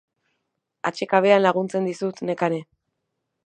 Atsekabean 0.91 1.45
laguntzen 1.47 1.91
dizut, 1.91 2.25
Nekane. 2.31 2.63